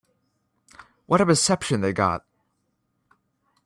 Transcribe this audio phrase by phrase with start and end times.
[1.05, 2.25] What a reception they got.